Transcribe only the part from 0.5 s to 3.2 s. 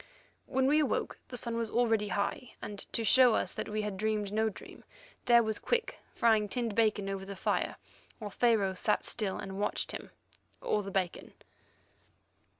we awoke the sun was already high, and to